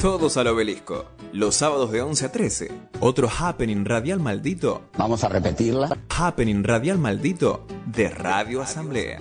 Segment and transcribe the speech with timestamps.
[0.00, 1.04] Todos al obelisco.
[1.34, 2.72] Los sábados de 11 a 13.
[3.00, 4.88] Otro happening radial maldito.
[4.96, 5.94] Vamos a repetirla.
[6.08, 9.20] Happening radial maldito de Radio Asamblea.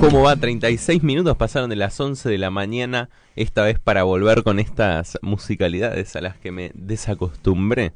[0.00, 0.34] ¿Cómo va?
[0.34, 5.20] 36 minutos pasaron de las 11 de la mañana, esta vez para volver con estas
[5.22, 7.92] musicalidades a las que me desacostumbré.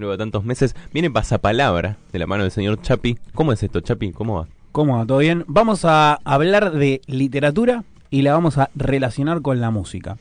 [0.00, 3.18] Luego de tantos meses, viene Pasapalabra de la mano del señor Chapi.
[3.34, 4.12] ¿Cómo es esto, Chapi?
[4.12, 4.48] ¿Cómo va?
[4.72, 5.04] ¿Cómo va?
[5.04, 5.44] ¿Todo bien?
[5.46, 10.16] Vamos a hablar de literatura y la vamos a relacionar con la música.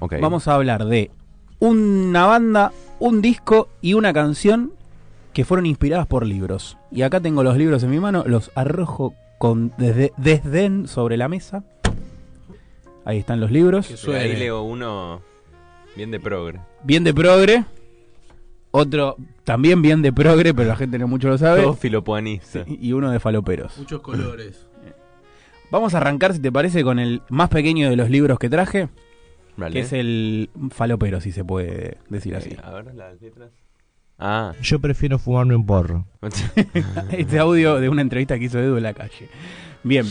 [0.00, 0.14] Ok.
[0.20, 1.12] Vamos a hablar de
[1.60, 4.72] una banda, un disco y una canción
[5.32, 6.76] que fueron inspiradas por libros.
[6.90, 11.28] Y acá tengo los libros en mi mano, los arrojo con desde, desdén sobre la
[11.28, 11.62] mesa.
[13.04, 14.08] Ahí están los libros.
[14.08, 15.22] Ahí leo uno
[15.94, 16.58] bien de progre.
[16.82, 17.64] Bien de progre.
[18.72, 21.62] Otro también bien de progre, pero la gente no mucho lo sabe.
[21.62, 22.64] Todo filopuanista.
[22.66, 23.78] Y uno de faloperos.
[23.78, 24.66] Muchos colores.
[25.70, 28.88] Vamos a arrancar, si te parece, con el más pequeño de los libros que traje,
[29.56, 29.74] Vale.
[29.74, 32.56] que es el falopero, si se puede decir así.
[32.62, 33.50] A ver las letras.
[34.18, 34.52] Ah.
[34.62, 36.06] Yo prefiero fumarme un porro.
[37.12, 39.28] este audio de una entrevista que hizo Edu en la calle.
[39.82, 40.06] Bien.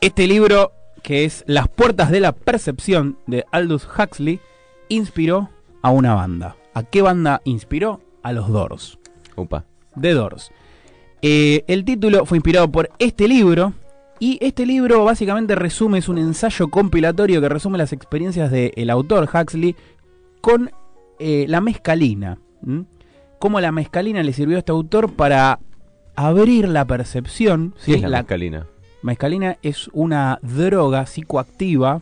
[0.00, 4.40] Este libro, que es Las puertas de la percepción de Aldous Huxley,
[4.88, 5.50] inspiró
[5.82, 6.56] a una banda.
[6.74, 8.00] ¿A qué banda inspiró?
[8.22, 8.98] A los Doors.
[9.36, 9.64] Upa.
[10.00, 10.50] The Doors.
[11.22, 13.72] Eh, el título fue inspirado por este libro.
[14.18, 19.28] Y este libro básicamente resume, es un ensayo compilatorio que resume las experiencias del autor
[19.32, 19.74] Huxley
[20.40, 20.70] con
[21.18, 22.38] eh, la mezcalina.
[23.38, 25.60] Cómo la mezcalina le sirvió a este autor para
[26.14, 27.74] abrir la percepción.
[27.78, 27.92] ¿sí?
[27.92, 28.66] ¿Qué es la, mescalina?
[29.02, 32.00] Mescalina es una droga psicoactiva.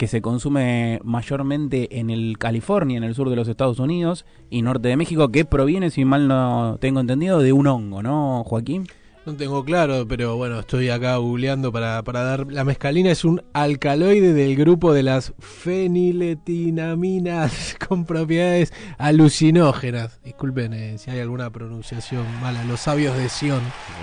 [0.00, 4.62] Que se consume mayormente en el California, en el sur de los Estados Unidos y
[4.62, 8.86] norte de México, que proviene, si mal no tengo entendido, de un hongo, ¿no, Joaquín?
[9.26, 12.50] No tengo claro, pero bueno, estoy acá googleando para, para dar...
[12.50, 20.18] La mescalina es un alcaloide del grupo de las feniletinaminas con propiedades alucinógenas.
[20.24, 22.64] Disculpen eh, si hay alguna pronunciación mala.
[22.64, 23.60] Los sabios de Sion,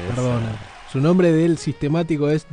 [0.09, 0.59] perdona.
[0.91, 2.45] Su nombre del sistemático es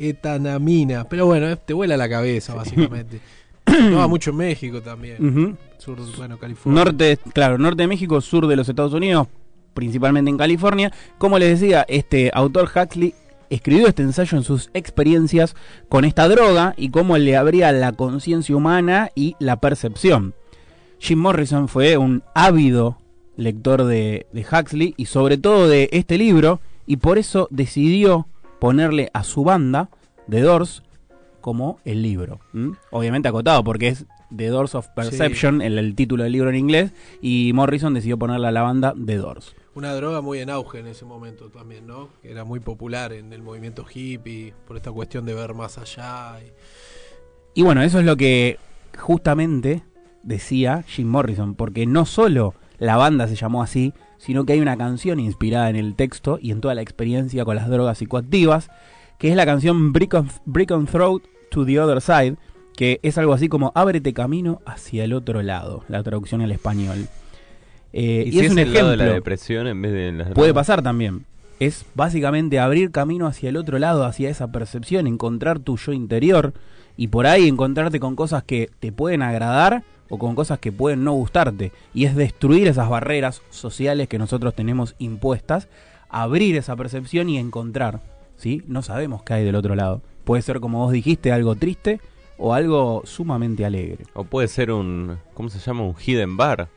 [0.00, 1.06] 2-etanamina.
[1.08, 3.20] Pero bueno, eh, te vuela la cabeza, básicamente.
[3.90, 5.56] no va mucho en México también.
[5.78, 6.84] Sur, bueno, California.
[6.84, 9.28] Norte, claro, norte de México, sur de los Estados Unidos,
[9.74, 10.92] principalmente en California.
[11.18, 13.14] Como les decía, este autor Huxley
[13.48, 15.56] escribió este ensayo en sus experiencias
[15.88, 20.34] con esta droga y cómo le abría la conciencia humana y la percepción.
[20.98, 22.98] Jim Morrison fue un ávido
[23.36, 28.26] lector de, de Huxley y sobre todo de este libro y por eso decidió
[28.60, 29.88] ponerle a su banda,
[30.28, 30.82] The Doors,
[31.40, 32.40] como el libro.
[32.90, 34.06] Obviamente acotado porque es
[34.36, 38.46] The Doors of Perception, el, el título del libro en inglés, y Morrison decidió ponerle
[38.46, 39.56] a la banda The Doors.
[39.74, 42.10] Una droga muy en auge en ese momento también, ¿no?
[42.22, 46.38] Era muy popular en el movimiento hippie por esta cuestión de ver más allá.
[46.44, 48.58] y- Y bueno, eso es lo que
[48.98, 49.82] justamente
[50.22, 54.76] decía Jim Morrison, porque no solo la banda se llamó así, sino que hay una
[54.76, 58.70] canción inspirada en el texto y en toda la experiencia con las drogas psicoactivas,
[59.18, 62.36] que es la canción Brick on, Brick on Throat to the Other Side,
[62.76, 67.08] que es algo así como Ábrete camino hacia el otro lado, la traducción al español.
[67.94, 69.04] Eh, ¿Y, y, si es, es, un el lado ejemplo.
[69.04, 71.24] de la depresión en vez de las Puede pasar también.
[71.58, 76.52] Es básicamente abrir camino hacia el otro lado, hacia esa percepción, encontrar tu yo interior
[76.96, 81.04] y por ahí encontrarte con cosas que te pueden agradar o con cosas que pueden
[81.04, 81.72] no gustarte.
[81.94, 85.68] Y es destruir esas barreras sociales que nosotros tenemos impuestas,
[86.10, 88.00] abrir esa percepción y encontrar.
[88.36, 88.62] ¿sí?
[88.66, 90.02] No sabemos qué hay del otro lado.
[90.24, 92.00] Puede ser, como vos dijiste, algo triste
[92.38, 94.04] o algo sumamente alegre.
[94.14, 95.18] O puede ser un.
[95.34, 95.82] ¿Cómo se llama?
[95.82, 96.68] Un hidden bar.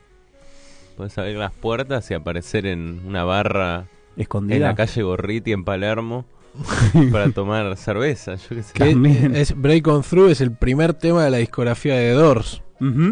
[0.96, 4.56] Puedes abrir las puertas y aparecer en una barra Escondida.
[4.56, 6.24] en la calle Gorriti en Palermo
[7.12, 8.36] para tomar cerveza.
[8.36, 9.40] Yo qué sé.
[9.40, 12.62] Es Break On Through es el primer tema de la discografía de Doors.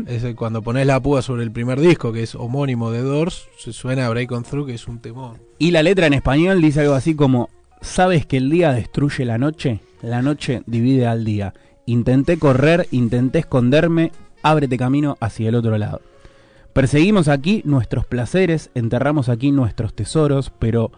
[0.06, 3.46] Es el- cuando pones la púa sobre el primer disco, que es homónimo de Doors,
[3.58, 5.38] se suena Break On Through, que es un temón.
[5.58, 7.48] Y la letra en español dice algo así como,
[7.80, 9.80] ¿sabes que el día destruye la noche?
[10.02, 11.54] La noche divide al día.
[11.86, 16.00] Intenté correr, intenté esconderme, ábrete camino hacia el otro lado.
[16.72, 20.90] Perseguimos aquí nuestros placeres, enterramos aquí nuestros tesoros, pero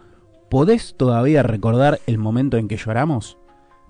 [0.49, 3.37] ¿podés todavía recordar el momento en que lloramos?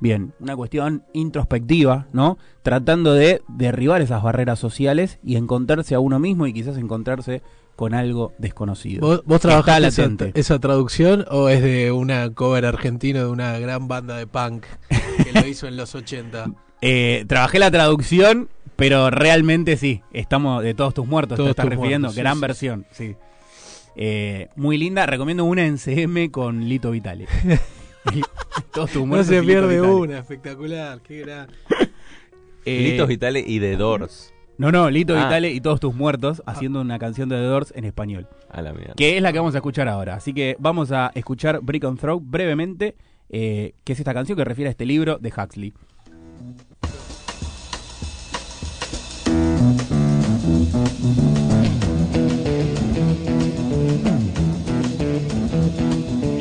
[0.05, 2.37] Bien, una cuestión introspectiva, ¿no?
[2.61, 7.41] Tratando de derribar esas barreras sociales y encontrarse a uno mismo y quizás encontrarse
[7.75, 9.01] con algo desconocido.
[9.01, 13.87] ¿Vos, vos trabajaste esa, esa traducción o es de una cover argentino de una gran
[13.87, 14.67] banda de punk
[15.23, 16.51] que lo hizo en los 80?
[16.81, 20.03] Eh, trabajé la traducción, pero realmente sí.
[20.13, 22.09] Estamos de todos tus muertos, Todos te estás refiriendo.
[22.09, 23.15] muertos, Gran sí, versión, sí.
[23.95, 27.25] Eh, muy linda, recomiendo una en CM con Lito Vitale.
[28.73, 31.01] Todos tus No muertos se pierde una, espectacular.
[31.01, 31.47] Qué gran.
[32.67, 34.33] Eh, Litos Vitale y The Doors.
[34.57, 35.25] No, no, Lito Ah.
[35.25, 38.27] Vitale y todos tus muertos haciendo una canción de The Doors en español.
[38.49, 38.95] A la mierda.
[38.95, 40.15] Que es la que vamos a escuchar ahora.
[40.15, 42.95] Así que vamos a escuchar Brick on Throw brevemente,
[43.29, 45.73] eh, que es esta canción que refiere a este libro de Huxley.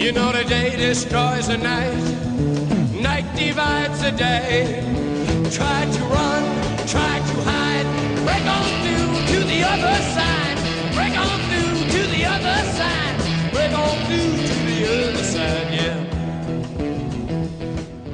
[0.04, 1.96] You know the day destroys the night,
[3.00, 4.84] night divides the day.
[5.50, 6.44] Try to run,
[6.84, 7.86] try to hide,
[8.22, 10.58] break on through to the other side,
[10.92, 13.16] break on through to the other side,
[13.50, 15.96] break on through to the other side, yeah.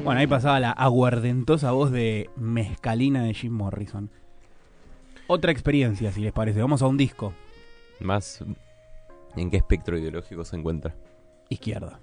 [0.04, 4.10] Bueno, ahí pasaba la aguardentosa voz de Mezcalina de Jim Morrison.
[5.26, 6.60] Otra experiencia, si les parece.
[6.60, 7.34] Vamos a un disco.
[7.98, 8.44] Más.
[9.34, 10.94] ¿En qué espectro ideológico se encuentra?
[11.50, 12.00] Izquierda.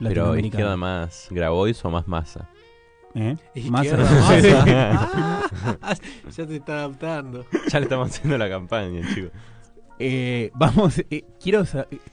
[0.00, 2.48] Pero izquierda más Grabois o más masa.
[3.14, 3.36] ¿Eh?
[3.70, 3.96] Masa.
[5.80, 5.96] Ah,
[6.36, 7.46] ya te está adaptando.
[7.68, 9.32] ya le estamos haciendo la campaña, chicos.
[10.00, 11.64] Eh, vamos, eh, quiero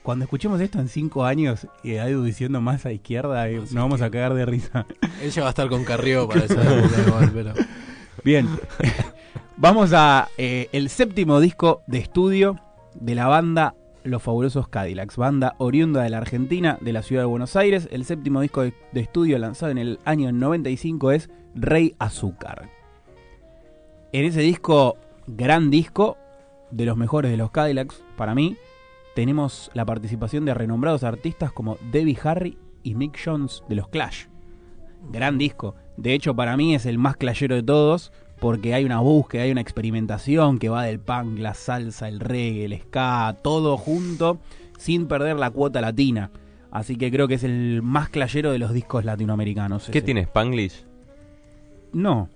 [0.02, 4.02] cuando escuchemos esto en cinco años, eh, Edu diciendo más a izquierda, eh, nos vamos
[4.02, 4.86] a cagar de risa.
[5.22, 7.52] Él ya va a estar con Carrió para esa época igual, pero.
[8.24, 8.48] Bien,
[9.56, 12.58] vamos a eh, el séptimo disco de estudio
[12.94, 13.74] de la banda
[14.06, 17.88] Los Fabulosos Cadillacs, banda oriunda de la Argentina, de la ciudad de Buenos Aires.
[17.90, 22.70] El séptimo disco de, estudio lanzado en el año 95 es Rey Azúcar.
[24.12, 26.16] En ese disco, gran disco,
[26.70, 28.56] de los mejores de los Cadillacs, para mí,
[29.16, 34.26] tenemos la participación de renombrados artistas como Debbie Harry y Mick Jones de los Clash.
[35.10, 35.74] Gran disco.
[35.96, 39.50] De hecho, para mí es el más clayero de todos, porque hay una búsqueda, hay
[39.50, 44.38] una experimentación que va del punk, la salsa, el reggae, el ska, todo junto,
[44.78, 46.30] sin perder la cuota latina.
[46.70, 49.88] Así que creo que es el más clayero de los discos latinoamericanos.
[49.90, 50.04] ¿Qué ese.
[50.04, 50.84] tiene Spanglish?
[51.92, 52.28] No,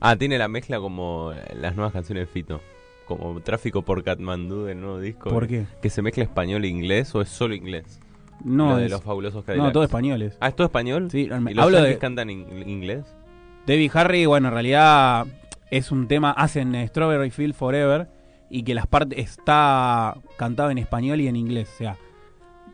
[0.00, 2.60] Ah, tiene la mezcla como las nuevas canciones de Fito.
[3.06, 5.30] Como Tráfico por Katmandú del nuevo disco.
[5.30, 5.66] ¿por qué?
[5.80, 8.00] ¿Que se mezcla español e inglés o es solo inglés?
[8.44, 9.72] No, Lo de es- los fabulosos no Cadillacs.
[9.72, 10.36] todo españoles.
[10.40, 11.08] Ah, ¿es todo español?
[11.10, 13.04] Sí, ¿Y los hablo de cantan inglés?
[13.66, 15.26] Debbie Harry, bueno, en realidad
[15.70, 18.08] es un tema, hacen eh, Strawberry Field Forever
[18.50, 21.70] y que las partes está cantado en español y en inglés.
[21.74, 21.96] O sea,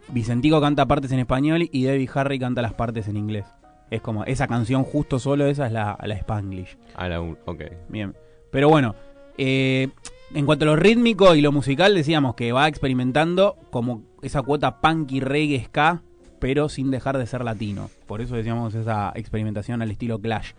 [0.08, 3.46] Vicentico canta partes en español y Debbie Harry canta las partes en inglés.
[3.90, 6.76] Es como, esa canción justo solo, esa es la, la Spanglish.
[6.94, 7.62] Ah, la ok.
[7.88, 8.14] Bien.
[8.50, 8.94] Pero bueno,
[9.36, 9.88] eh,
[10.34, 14.81] en cuanto a lo rítmico y lo musical, decíamos que va experimentando como esa cuota
[14.81, 16.02] punk y reggae ska,
[16.38, 17.90] pero sin dejar de ser latino.
[18.06, 20.52] Por eso decíamos esa experimentación al estilo Clash.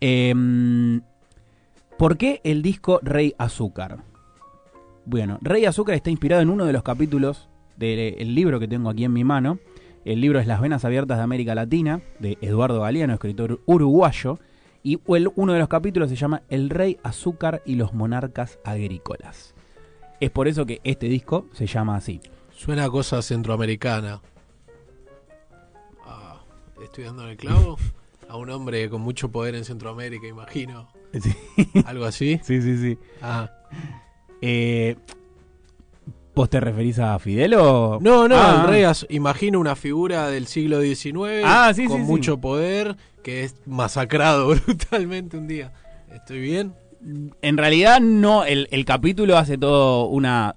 [0.00, 1.00] Em,
[1.98, 4.04] ¿Por qué el disco Rey Azúcar?
[5.04, 9.02] Bueno, Rey Azúcar está inspirado en uno de los capítulos del libro que tengo aquí
[9.02, 9.58] en mi mano.
[10.04, 14.38] El libro es Las Venas Abiertas de América Latina, de Eduardo Galeano, escritor uruguayo.
[14.84, 19.56] Y uno de los capítulos se llama El Rey Azúcar y los Monarcas Agrícolas.
[20.20, 22.20] Es por eso que este disco se llama así.
[22.52, 24.20] Suena a cosa centroamericana.
[26.06, 26.42] Ah,
[26.80, 27.76] ¿Estoy dando en el clavo?
[28.28, 30.88] A un hombre con mucho poder en Centroamérica, imagino.
[31.22, 31.32] Sí,
[31.86, 32.40] ¿Algo así?
[32.42, 32.76] sí, sí.
[32.78, 32.98] sí.
[33.22, 33.50] Ah.
[34.42, 34.96] Eh,
[36.34, 37.98] ¿Vos te referís a Fidel o...?
[38.00, 42.02] No, no, Ah, el rey, imagino una figura del siglo XIX Ah, sí, con sí,
[42.04, 42.08] sí.
[42.08, 45.72] mucho poder que es masacrado brutalmente un día.
[46.14, 46.74] ¿Estoy bien?
[47.42, 50.54] En realidad no, el, el capítulo hace todo una...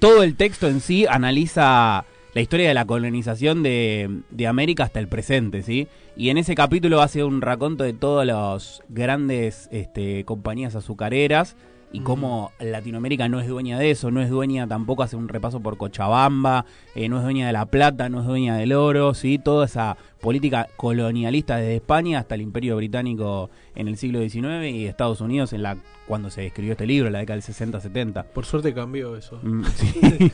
[0.00, 5.00] Todo el texto en sí analiza la historia de la colonización de, de América hasta
[5.00, 5.88] el presente, ¿sí?
[6.16, 11.56] Y en ese capítulo hace un raconto de todas las grandes este, compañías azucareras
[11.92, 15.60] y cómo Latinoamérica no es dueña de eso, no es dueña, tampoco hace un repaso
[15.60, 19.38] por Cochabamba, eh, no es dueña de la plata, no es dueña del oro, ¿sí?
[19.38, 24.86] Toda esa política colonialista desde España hasta el Imperio Británico en el siglo XIX y
[24.86, 25.76] Estados Unidos en la
[26.08, 28.24] cuando se escribió este libro, en la década del 60-70.
[28.24, 29.38] Por suerte cambió eso.
[29.42, 30.32] Mm, sí.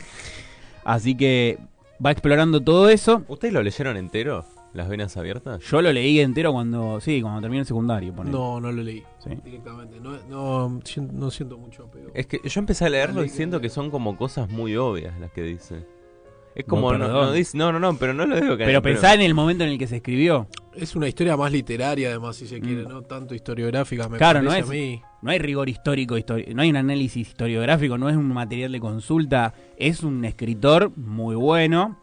[0.85, 1.59] Así que
[2.05, 3.23] va explorando todo eso.
[3.29, 4.45] ¿Ustedes lo leyeron entero?
[4.75, 5.61] ¿Las venas abiertas?
[5.65, 8.13] Yo lo leí entero cuando, sí, cuando terminé el secundario.
[8.15, 8.37] ponele.
[8.37, 9.31] No, no lo leí Sí.
[9.43, 9.99] directamente.
[9.99, 12.11] No, no, sien- no siento mucho apego.
[12.15, 15.19] Es que yo empecé a leerlo y siento que- que son como cosas muy obvias
[15.19, 15.87] las que dice.
[16.55, 18.83] Es como, No, no, no dice, no, no, no, pero no lo digo que Pero
[18.83, 20.49] pensá en el momento en el que se escribió.
[20.75, 24.09] Es una historia más literaria, además, si se quiere, no tanto historiográfica.
[24.09, 24.19] Me Mm.
[24.19, 25.03] Claro, no parece es- a mí.
[25.23, 28.81] No hay rigor histórico, histori- no hay un análisis historiográfico, no es un material de
[28.81, 31.99] consulta, es un escritor muy bueno,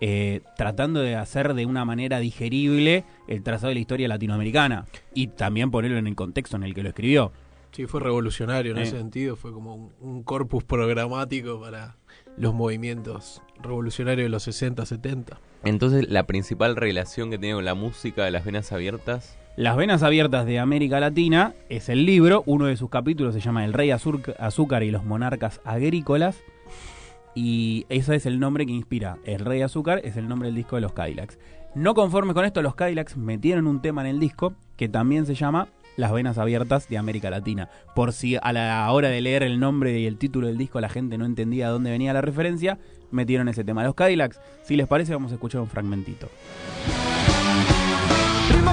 [0.00, 4.84] eh, tratando de hacer de una manera digerible el trazado de la historia latinoamericana
[5.14, 7.32] y también ponerlo en el contexto en el que lo escribió.
[7.72, 8.82] Sí, fue revolucionario en Eh.
[8.82, 9.36] ese sentido.
[9.36, 11.96] Fue como un, un corpus programático para
[12.36, 15.38] los movimientos revolucionarios de los 60, 70.
[15.64, 19.36] Entonces, la principal relación que tiene con la música de las venas abiertas.
[19.58, 23.64] Las Venas Abiertas de América Latina es el libro, uno de sus capítulos se llama
[23.64, 26.44] El Rey Azúcar y los Monarcas Agrícolas,
[27.34, 29.18] y ese es el nombre que inspira.
[29.24, 31.40] El Rey Azúcar es el nombre del disco de los Cadillacs.
[31.74, 35.34] No conformes con esto, los Cadillacs metieron un tema en el disco que también se
[35.34, 37.68] llama Las Venas Abiertas de América Latina.
[37.96, 40.88] Por si a la hora de leer el nombre y el título del disco la
[40.88, 42.78] gente no entendía de dónde venía la referencia,
[43.10, 43.82] metieron ese tema.
[43.82, 46.28] Los Cadillacs, si les parece, vamos a escuchar un fragmentito.
[48.52, 48.72] Ritmo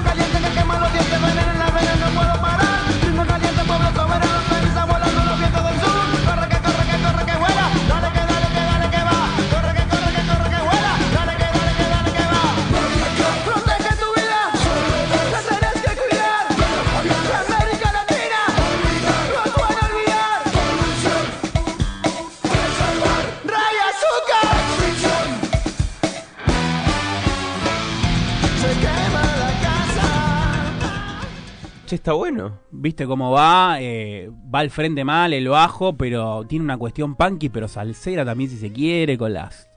[31.94, 32.58] Está bueno.
[32.72, 37.48] Viste cómo va, eh, va al frente mal, el bajo, pero tiene una cuestión punky,
[37.48, 39.68] pero salsera también si se quiere, con las,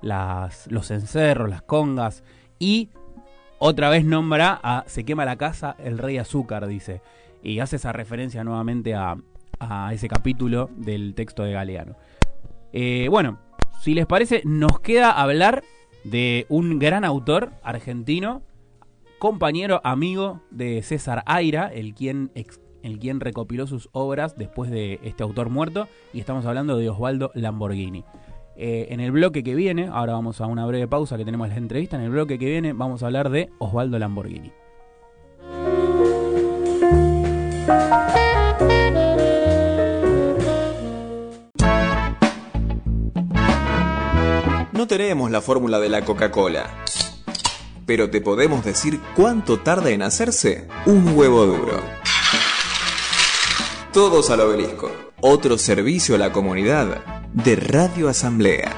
[0.00, 2.24] las los encerros, las congas.
[2.58, 2.90] Y
[3.58, 7.00] otra vez nombra a Se quema la casa, el rey azúcar, dice.
[7.42, 9.16] Y hace esa referencia nuevamente a,
[9.60, 11.96] a ese capítulo del texto de Galeano.
[12.72, 13.38] Eh, bueno,
[13.80, 15.62] si les parece, nos queda hablar
[16.04, 18.42] de un gran autor argentino
[19.22, 22.32] compañero, amigo de César Aira, el quien,
[22.82, 27.30] el quien recopiló sus obras después de este autor muerto, y estamos hablando de Osvaldo
[27.34, 28.04] Lamborghini.
[28.56, 31.54] Eh, en el bloque que viene, ahora vamos a una breve pausa que tenemos la
[31.54, 34.50] entrevista, en el bloque que viene vamos a hablar de Osvaldo Lamborghini.
[44.72, 46.81] No tenemos la fórmula de la Coca-Cola,
[47.92, 51.78] pero te podemos decir cuánto tarda en hacerse un huevo duro.
[53.92, 54.90] Todos al obelisco.
[55.20, 58.74] Otro servicio a la comunidad de Radio Asamblea.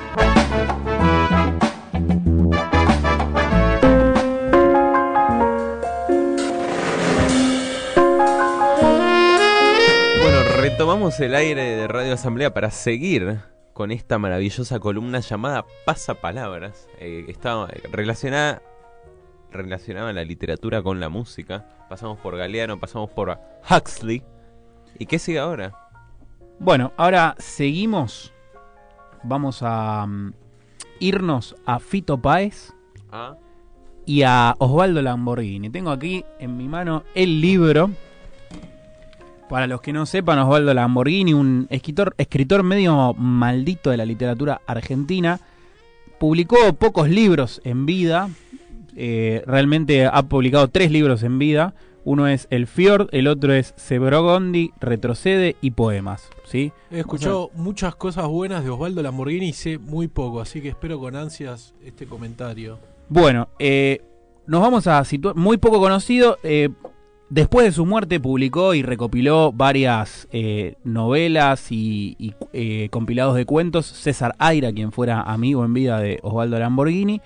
[10.23, 13.39] Bueno, retomamos el aire de Radio Asamblea para seguir
[13.75, 16.89] con esta maravillosa columna llamada Pasapalabras.
[16.99, 18.61] Eh, está relacionada,
[19.55, 21.67] relacionada la literatura con la música.
[21.89, 23.39] Pasamos por Galeano, pasamos por
[23.71, 24.23] Huxley.
[24.99, 25.73] ¿Y qué sigue ahora?
[26.59, 28.33] Bueno, ahora seguimos.
[29.23, 30.33] Vamos a mm,
[31.01, 32.75] irnos a Fito Páez
[33.11, 33.37] Ah,
[34.07, 35.71] y a Osvaldo Lamborghini.
[35.71, 37.91] Tengo aquí en mi mano el libro.
[39.49, 44.61] Para los que no sepan, Osvaldo Lamborghini, un escritor, escritor medio maldito de la literatura
[44.67, 45.39] argentina,
[46.19, 48.29] publicó pocos libros en vida.
[48.97, 51.75] Eh, realmente ha publicado tres libros en vida.
[52.05, 56.29] Uno es El Fjord, el otro es Sebrogondi, Retrocede y Poemas.
[56.45, 56.71] ¿sí?
[56.91, 60.99] He escuchado muchas cosas buenas de Osvaldo Lamborghini y sé muy poco, así que espero
[60.99, 62.79] con ansias este comentario.
[63.09, 64.03] Bueno, eh,
[64.47, 66.69] nos vamos a situar, muy poco conocido, eh,
[67.31, 73.47] después de su muerte publicó y recopiló varias eh, novelas y, y, eh, compilados de
[73.47, 77.21] cuentos, César Aira, quien fuera amigo en vida de Osvaldo Lamborghini,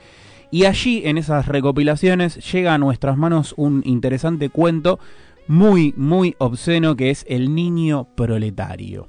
[0.50, 4.98] y allí en esas recopilaciones llega a nuestras manos un interesante cuento
[5.46, 9.08] muy, muy obsceno que es El Niño Proletario.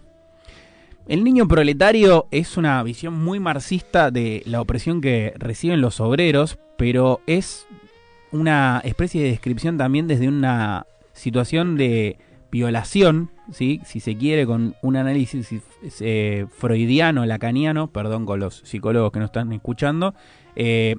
[1.10, 6.60] El niño proletario es una visión muy marxista de la opresión que reciben los obreros,
[6.78, 7.66] pero es
[8.32, 12.20] una especie de descripción también desde una situación de
[12.52, 15.50] violación, si se quiere, con un análisis
[16.00, 20.14] eh, freudiano, lacaniano, perdón con los psicólogos que nos están escuchando.
[20.56, 20.96] Eh,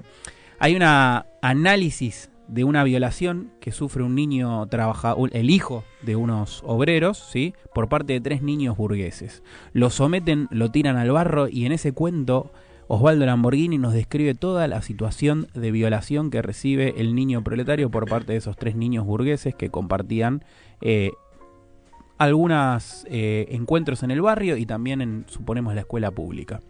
[0.59, 6.61] hay un análisis de una violación que sufre un niño trabajador, el hijo de unos
[6.65, 7.53] obreros, ¿sí?
[7.73, 9.41] por parte de tres niños burgueses.
[9.71, 12.51] Lo someten, lo tiran al barro y en ese cuento
[12.93, 18.05] Osvaldo Lamborghini nos describe toda la situación de violación que recibe el niño proletario por
[18.09, 20.43] parte de esos tres niños burgueses que compartían
[20.81, 21.11] eh,
[22.17, 26.61] algunos eh, encuentros en el barrio y también en, suponemos, la escuela pública.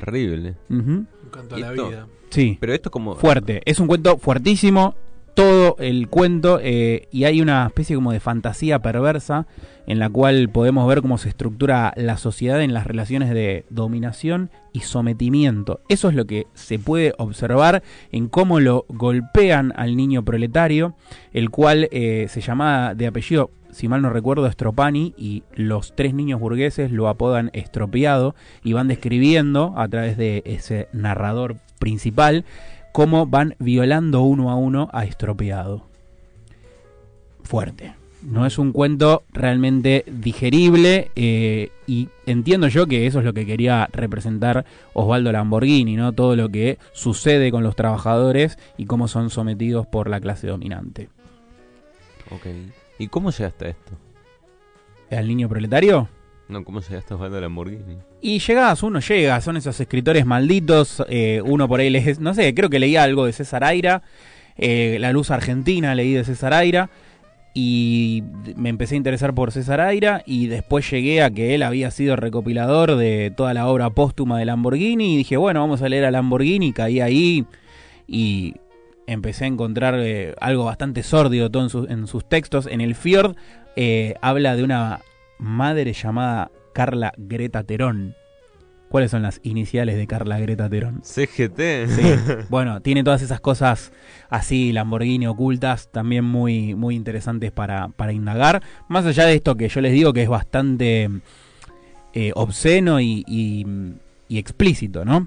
[0.00, 0.54] Terrible.
[0.70, 0.90] Ujú.
[0.90, 1.88] Un canto a ¿Y la esto?
[1.88, 2.06] vida.
[2.30, 2.56] Sí.
[2.60, 3.14] Pero esto es como...
[3.16, 3.62] Fuerte.
[3.64, 4.94] Es un cuento fuertísimo.
[5.34, 6.60] Todo el cuento.
[6.62, 9.46] eh, y hay una especie como de fantasía perversa.
[9.86, 14.50] En la cual podemos ver cómo se estructura la sociedad en las relaciones de dominación
[14.72, 15.80] y sometimiento.
[15.90, 20.94] Eso es lo que se puede observar en cómo lo golpean al niño proletario.
[21.32, 26.14] El cual eh, se llama de apellido si mal no recuerdo, Stropani y los tres
[26.14, 32.44] niños burgueses lo apodan estropeado y van describiendo a través de ese narrador principal
[32.92, 35.86] cómo van violando uno a uno a estropeado.
[37.42, 37.94] Fuerte.
[38.22, 43.44] No es un cuento realmente digerible eh, y entiendo yo que eso es lo que
[43.44, 44.64] quería representar
[44.94, 46.12] Osvaldo Lamborghini, ¿no?
[46.12, 51.08] Todo lo que sucede con los trabajadores y cómo son sometidos por la clase dominante.
[52.30, 52.46] Ok.
[52.98, 53.92] ¿Y cómo llegaste a esto?
[55.10, 56.08] ¿Al niño proletario?
[56.48, 57.96] No, ¿cómo llegaste a Osvaldo Lamborghini?
[58.20, 62.54] Y llegás, uno llega, son esos escritores malditos, eh, uno por ahí les, no sé,
[62.54, 64.02] creo que leía algo de César Aira,
[64.56, 66.90] eh, La Luz Argentina leí de César Aira,
[67.54, 68.24] y
[68.56, 72.16] me empecé a interesar por César Aira, y después llegué a que él había sido
[72.16, 76.10] recopilador de toda la obra póstuma de Lamborghini, y dije, bueno, vamos a leer a
[76.10, 77.46] Lamborghini, caí ahí,
[78.06, 78.56] y
[79.06, 82.66] empecé a encontrar eh, algo bastante sórdido todo en, sus- en sus textos.
[82.66, 83.36] En el Fjord
[83.76, 85.00] eh, habla de una
[85.38, 88.14] madre llamada Carla Greta Terón.
[88.88, 91.00] ¿Cuáles son las iniciales de Carla Greta Terón?
[91.02, 91.60] CGT.
[91.88, 92.14] Sí,
[92.48, 93.90] bueno, tiene todas esas cosas
[94.30, 98.62] así, Lamborghini ocultas, también muy, muy interesantes para, para indagar.
[98.88, 101.10] Más allá de esto que yo les digo que es bastante
[102.12, 103.66] eh, obsceno y, y-
[104.28, 105.26] y explícito, ¿no?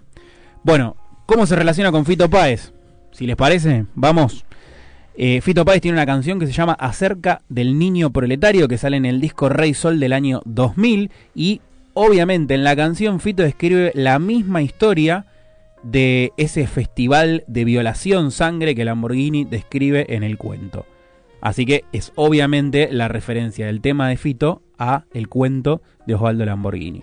[0.63, 2.71] Bueno, ¿cómo se relaciona con Fito Páez?
[3.17, 4.45] Si les parece, vamos.
[5.15, 8.95] Eh, Fito Páez tiene una canción que se llama Acerca del Niño Proletario, que sale
[8.95, 11.09] en el disco Rey Sol del año 2000.
[11.33, 11.61] Y
[11.95, 15.25] obviamente en la canción Fito describe la misma historia
[15.81, 20.85] de ese festival de violación sangre que Lamborghini describe en el cuento.
[21.41, 26.45] Así que es obviamente la referencia del tema de Fito a el cuento de Osvaldo
[26.45, 27.01] Lamborghini.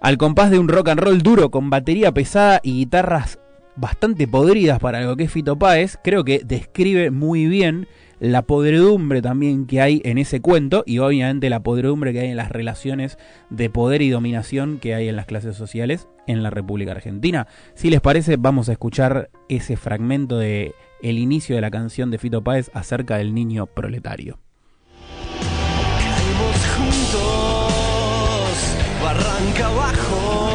[0.00, 3.38] Al compás de un rock and roll duro con batería pesada y guitarras
[3.76, 7.86] bastante podridas para lo que es Fito Páez, creo que describe muy bien
[8.20, 12.36] la podredumbre también que hay en ese cuento y obviamente la podredumbre que hay en
[12.36, 13.18] las relaciones
[13.50, 17.48] de poder y dominación que hay en las clases sociales en la República Argentina.
[17.74, 22.18] Si les parece, vamos a escuchar ese fragmento de el inicio de la canción de
[22.18, 24.38] Fito Páez acerca del niño proletario.
[25.98, 27.66] Caímos juntos,
[29.02, 30.51] barranca abajo.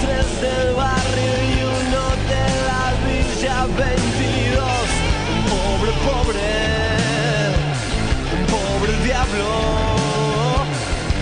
[0.00, 4.64] Tres del barrio y uno de la Villa 22.
[5.34, 6.48] Un pobre, pobre,
[8.54, 9.50] pobre diablo.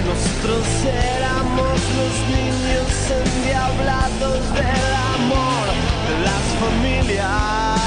[0.06, 5.64] Nosotros éramos los niños endiablados del amor
[6.08, 7.78] de las familias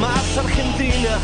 [0.00, 1.20] más argentinas.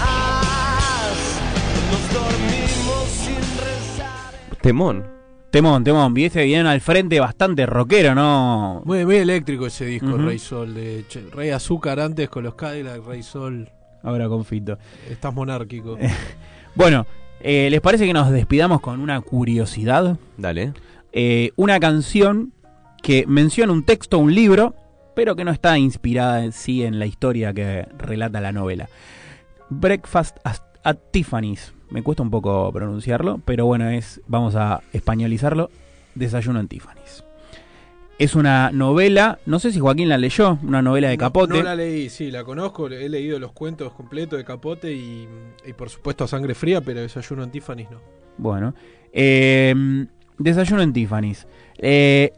[1.90, 4.30] Nos dormimos sin rezar.
[4.60, 5.23] Temón.
[5.54, 8.82] Temón, temón, y ese bien al frente bastante rockero, ¿no?
[8.84, 10.18] Muy, muy eléctrico ese disco, Ujú.
[10.18, 10.74] Rey Sol.
[10.74, 13.70] De Rey Azúcar antes con los Cadillac, Rey Sol.
[14.02, 14.78] Ahora con Fito.
[15.08, 15.96] Estás monárquico.
[16.74, 17.06] Bueno,
[17.38, 20.18] eh, ¿les parece que nos despidamos con una curiosidad?
[20.36, 20.72] Dale.
[21.12, 22.52] Eh, una canción
[23.00, 24.74] que menciona un texto, un libro,
[25.14, 28.88] pero que no está inspirada en sí en la historia que relata la novela.
[29.70, 31.73] Breakfast at, at Tiffany's.
[31.90, 35.70] Me cuesta un poco pronunciarlo, pero bueno, es vamos a españolizarlo.
[36.14, 37.24] Desayuno en Tiffany's.
[38.18, 41.54] Es una novela, no sé si Joaquín la leyó, una novela de No- Capote.
[41.54, 42.86] No, la leí, sí, la conozco.
[42.88, 45.26] He leído los cuentos completos de Capote y,
[45.66, 47.98] y por supuesto a sangre fría, pero desayuno en Tiffany's no.
[48.38, 48.74] Bueno,
[49.12, 50.06] eh,
[50.38, 51.46] Desayuno en Tiffany's.
[51.78, 52.32] Eh,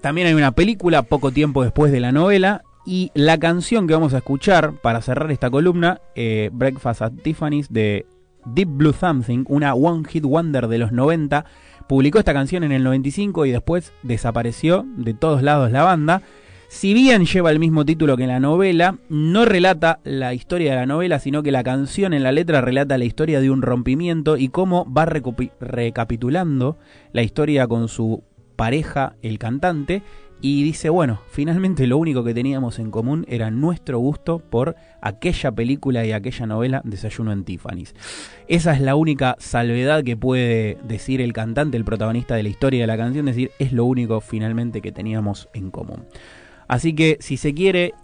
[0.00, 2.62] también hay una película poco tiempo después de la novela.
[2.88, 7.72] Y la canción que vamos a escuchar para cerrar esta columna, eh, Breakfast at Tiffany's
[7.72, 8.06] de
[8.46, 11.44] Deep Blue Something, una One Hit Wonder de los 90.
[11.88, 16.22] Publicó esta canción en el 95 y después desapareció de todos lados la banda.
[16.68, 20.86] Si bien lleva el mismo título que la novela, no relata la historia de la
[20.86, 24.48] novela, sino que la canción en la letra relata la historia de un rompimiento y
[24.48, 26.76] cómo va recapitulando
[27.12, 28.24] la historia con su
[28.56, 30.02] pareja, el cantante,
[30.40, 35.50] y dice, bueno, finalmente lo único que teníamos en común era nuestro gusto por aquella
[35.52, 37.94] película y aquella novela Desayuno en Tiffany's.
[38.46, 42.82] Esa es la única salvedad que puede decir el cantante, el protagonista de la historia
[42.82, 46.04] de la canción, decir, es lo único finalmente que teníamos en común.
[46.68, 47.94] Así que si se quiere,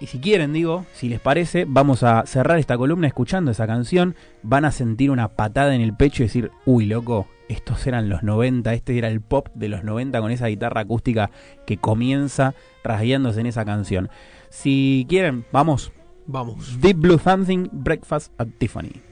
[0.00, 4.14] y si quieren digo, si les parece, vamos a cerrar esta columna escuchando esa canción,
[4.42, 8.22] van a sentir una patada en el pecho y decir, uy loco, estos eran los
[8.22, 11.30] 90, este era el pop de los 90 con esa guitarra acústica
[11.66, 14.10] que comienza rasgueándose en esa canción.
[14.50, 15.92] Si quieren, vamos.
[16.26, 16.80] Vamos.
[16.80, 19.02] Deep Blue Something, Breakfast at Tiffany.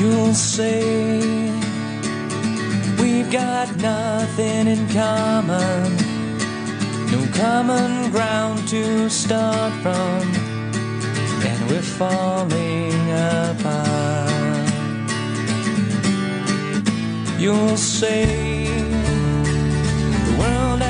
[0.00, 1.20] You'll say
[2.98, 5.94] we've got nothing in common,
[7.10, 10.22] No common ground to start from,
[11.44, 14.70] and we're falling apart.
[17.38, 18.66] You'll say
[20.24, 20.89] the world.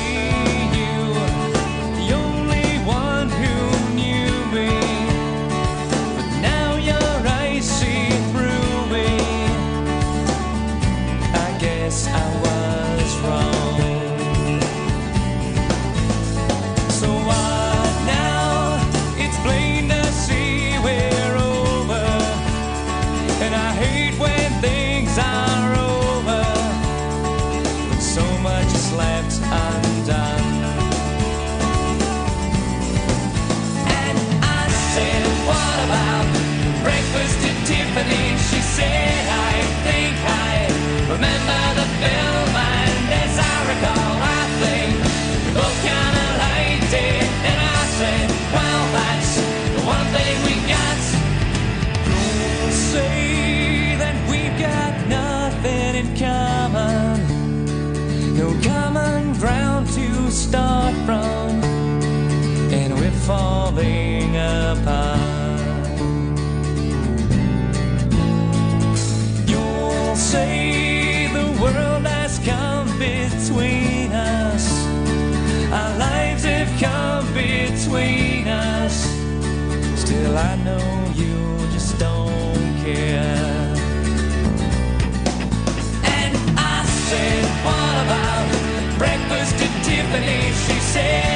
[90.11, 91.30] company, she said.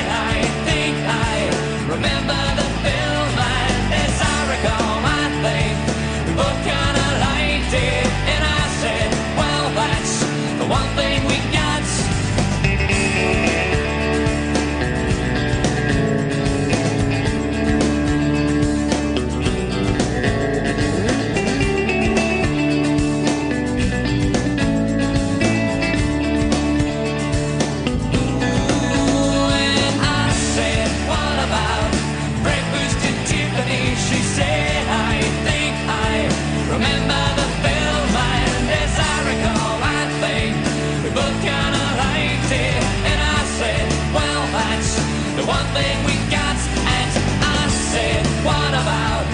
[45.75, 46.57] thing we got.
[46.95, 47.11] And
[47.43, 49.25] I said, what about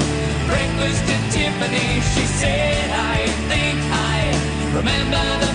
[0.49, 2.01] breakfast at Tiffany?
[2.13, 4.17] She said, I think I
[4.73, 5.50] remember the